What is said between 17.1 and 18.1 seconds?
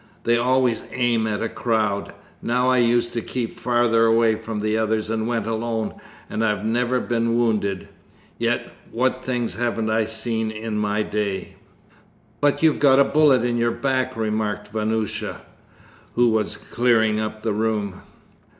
up the room.